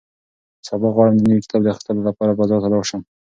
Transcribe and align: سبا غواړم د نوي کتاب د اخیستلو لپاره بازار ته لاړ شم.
سبا 0.67 0.89
غواړم 0.95 1.15
د 1.17 1.21
نوي 1.29 1.41
کتاب 1.45 1.61
د 1.63 1.67
اخیستلو 1.73 2.07
لپاره 2.09 2.37
بازار 2.39 2.59
ته 2.63 2.67
لاړ 2.73 2.83
شم. 2.89 3.01